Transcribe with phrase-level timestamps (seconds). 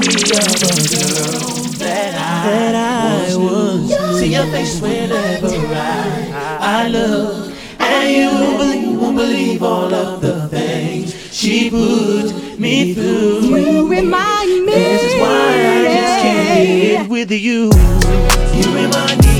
[0.00, 4.18] me a girl that I, that I was.
[4.18, 7.52] See your face whenever I, I look.
[7.78, 13.56] And you won't believe all of the things she put me through.
[13.56, 14.72] You remind me.
[14.72, 17.70] This is why I just can't live with you.
[18.54, 19.31] You remind me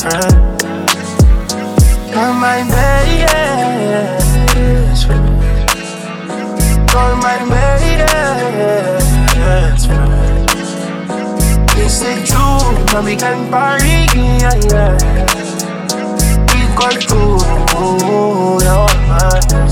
[0.00, 0.32] friend.
[2.10, 4.26] You're my best
[5.06, 5.26] friend.
[6.90, 7.36] You're my
[9.36, 10.20] best friend.
[12.26, 14.96] Truth, but we can party, yeah, yeah.
[16.48, 17.20] We got to,
[18.64, 19.69] you're my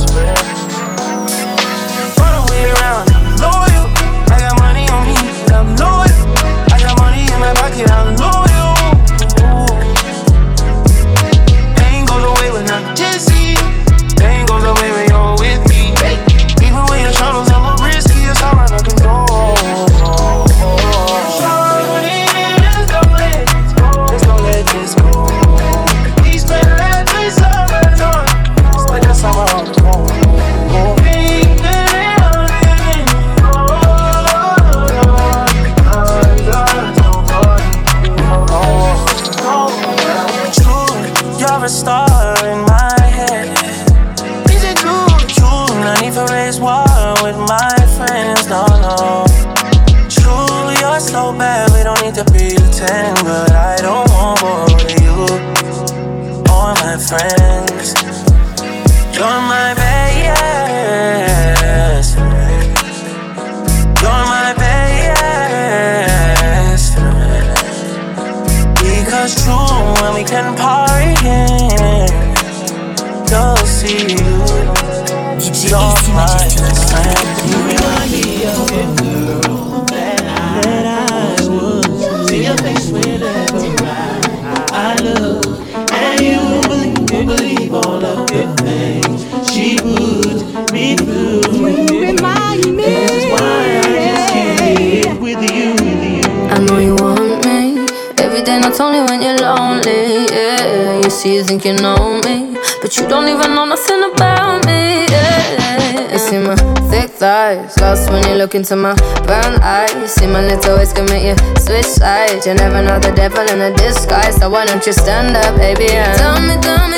[101.19, 105.05] See, you think you know me, but you don't even know nothing about me.
[105.11, 106.55] Yeah, you see my
[106.89, 108.95] thick thighs, lost when you look into my
[109.27, 109.93] brown eyes.
[109.95, 112.47] You see my little ways make you switch sides.
[112.47, 115.91] You never know the devil in a disguise, so why don't you stand up, baby?
[115.91, 116.98] And tell me, tell me,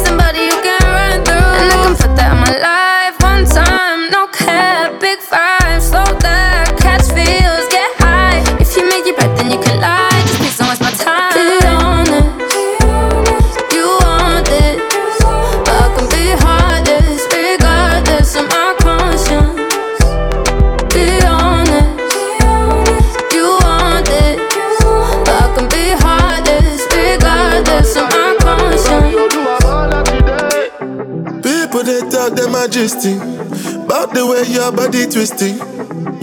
[32.31, 33.15] Talk them majesty
[33.83, 35.59] About the way your body twisting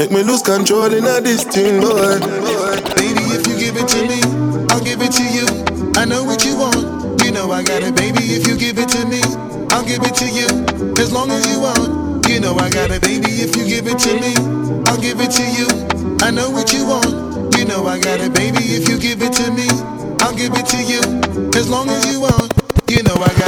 [0.00, 2.16] Make me lose control in a this thing, boy
[2.96, 4.16] Baby, if you give it to me,
[4.72, 5.44] I'll give it to you.
[6.00, 7.94] I know what you want, you know I got it.
[7.94, 9.20] Baby, if you give it to me,
[9.70, 10.49] I'll give it to you.
[10.96, 13.02] As long as you want, you know I got it.
[13.02, 14.32] Baby, if you give it to me,
[14.88, 15.69] I'll give it to you.
[16.25, 18.64] I know what you want, you know I got it, baby.
[18.81, 19.69] If you give it to me,
[20.25, 21.05] I'll give it to you.
[21.58, 22.52] As long as you want,
[22.88, 23.48] you know I got it.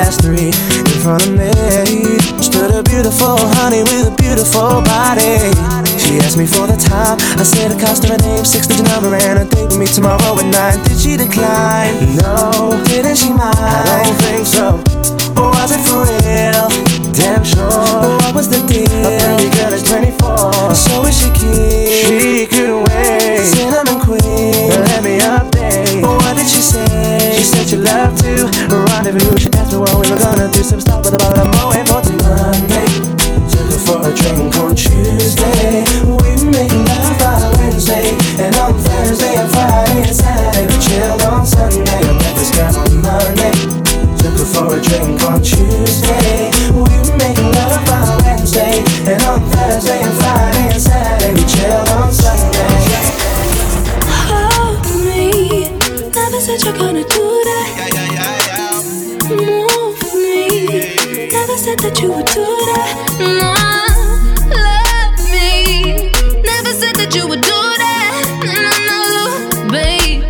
[0.00, 0.48] Past three.
[0.48, 1.52] In front of me
[2.40, 5.52] stood a beautiful honey with a beautiful body.
[6.00, 7.20] She asked me for the time.
[7.36, 9.86] I said the cost of her name, six digit number, and a date with me
[9.86, 10.80] tomorrow at nine.
[10.88, 12.16] Did she decline?
[12.16, 12.80] No.
[12.88, 13.60] Didn't she mind?
[13.60, 14.80] I don't think so.
[15.36, 16.66] Or was it for real?
[17.12, 17.68] Damn sure.
[18.24, 18.88] What was the deal?
[19.04, 20.74] A pretty girl is 24.
[20.74, 21.92] So is she cute?
[21.92, 23.44] She couldn't wait.
[23.52, 24.72] Cinnamon queen.
[24.88, 26.00] Let me update.
[26.00, 27.36] What did she say?
[27.36, 28.48] She said she loved to
[28.88, 29.59] rendezvous.
[29.70, 30.62] She asked what we were gonna do.
[30.64, 32.90] Some stuff, but about a moment for till Monday.
[33.46, 35.86] Took her for a drink on Tuesday.
[36.02, 38.18] We made love by Wednesday.
[38.42, 40.66] And on Thursday and Friday and Saturday.
[40.66, 41.86] We chilled on Sunday.
[41.86, 43.54] I met this girl on Monday.
[44.18, 46.50] Took her for a drink on Tuesday.
[46.74, 48.82] We were making love by Wednesday.
[49.06, 52.74] And on Thursday and Friday and Saturday, we chilled on Sunday.
[54.26, 55.70] Hold me.
[56.10, 57.99] Never said you're gonna do that.
[61.40, 63.16] Never said that you would do that.
[63.18, 63.56] No,
[64.52, 66.12] love me.
[66.44, 68.12] Never said that you would do that.
[68.44, 70.20] No, no, babe.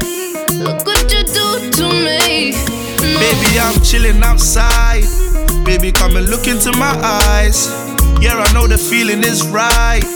[0.62, 2.52] Look what you do to me.
[3.02, 3.18] No.
[3.18, 5.02] Baby, I'm chilling outside.
[5.64, 7.66] Baby, come and look into my eyes.
[8.22, 10.06] Yeah, I know the feeling is right.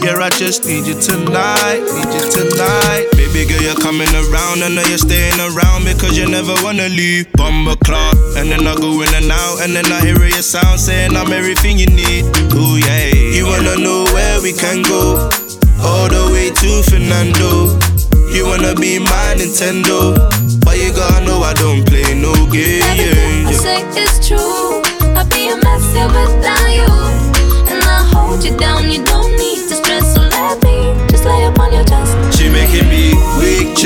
[0.00, 1.82] Yeah, I just need you tonight.
[1.90, 3.15] Need you tonight.
[3.36, 4.64] Baby girl, you're coming around.
[4.64, 7.30] I know you're staying around because you never wanna leave.
[7.32, 8.16] Bumble clock.
[8.34, 9.60] And then I go in and out.
[9.60, 12.24] And then I hear your sound saying I'm everything you need.
[12.56, 13.12] Ooh, yeah.
[13.12, 15.28] You wanna know where we can go?
[15.84, 17.76] All the way to Fernando.
[18.32, 20.16] You wanna be my Nintendo.
[20.64, 22.80] But you gotta know I don't play no game.
[22.88, 24.80] Everything you say is true.
[25.12, 27.25] I'd be a mess here without you.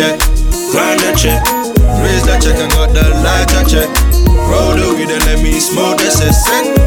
[0.00, 0.16] Check,
[0.72, 1.44] grind that check,
[2.00, 3.88] raise that check and got the lighter check.
[4.48, 6.40] Roll the weed and let me smoke the cess.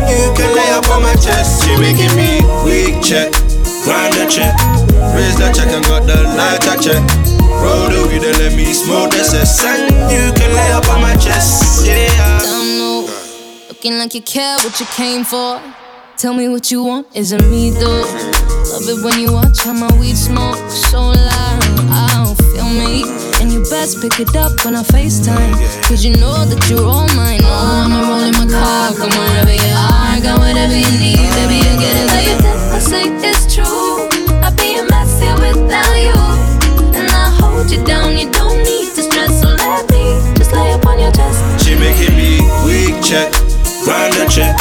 [0.10, 1.62] You can lay up on my chest.
[1.62, 3.30] She making me weak check,
[3.86, 4.58] grind that check,
[5.14, 7.06] raise that check and got the lighter check.
[7.62, 9.62] Roll the weed and let me smoke the cess.
[10.10, 11.86] You can lay up on my chest.
[11.86, 12.02] Yeah.
[13.70, 15.62] looking like you care what you came for.
[16.18, 18.10] Tell me what you want, isn't me though.
[18.74, 20.58] Love it when you watch how my weed smoke
[20.90, 21.62] so loud.
[21.94, 22.43] I don't
[22.74, 23.04] me.
[23.42, 25.54] And you best pick it up when I FaceTime.
[25.88, 27.42] Cause you know that you're all mine.
[27.44, 30.20] Oh, I'ma roll in my car, come wherever you are.
[30.22, 32.10] Got whatever you need, baby, you get it.
[32.14, 34.10] Did, I say it's true.
[34.42, 36.18] I'd be a mess here without you.
[36.98, 39.42] And I hold you down, you don't need to stress.
[39.42, 41.40] So let me just lay up on your chest.
[41.66, 43.32] She making me weak check,
[43.84, 44.56] grind check,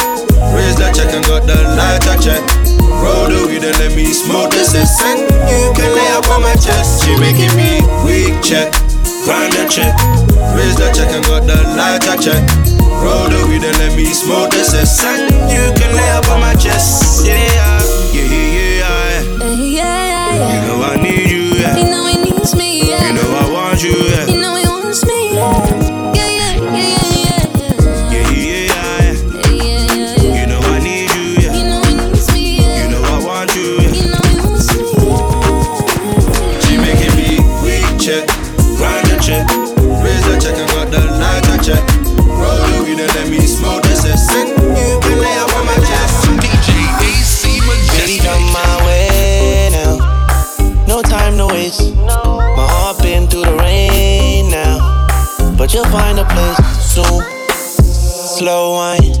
[0.53, 2.62] raise the check and got the lighter check.
[3.01, 4.51] Roll the weed and let me smoke.
[4.51, 7.03] The cess and you can lay up on my chest.
[7.03, 8.73] She making me weak check,
[9.25, 9.93] grind the check,
[10.53, 12.43] raise the check and got the lighter check.
[13.01, 14.51] Roll the weed and let me smoke.
[14.51, 17.25] The cess and you can lay up on my chest.
[17.25, 17.82] Yeah,
[55.93, 57.21] find a place soon.
[58.37, 59.13] Slow wine.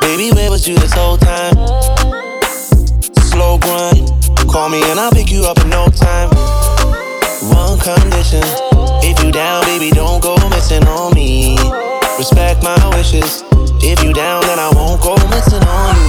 [0.00, 1.54] Baby, where was you this whole time?
[3.32, 4.06] Slow grind.
[4.48, 6.30] Call me and I'll pick you up in no time.
[7.50, 8.44] One condition.
[9.02, 11.58] If you down, baby, don't go missing on me.
[12.18, 13.42] Respect my wishes.
[13.82, 16.05] If you down, then I won't go missing on you.